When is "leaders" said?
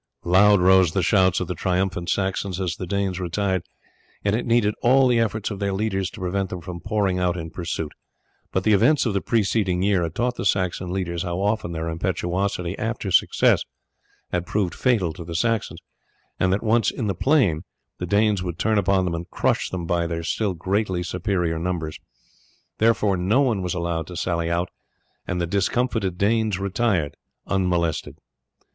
5.73-6.09, 10.89-11.21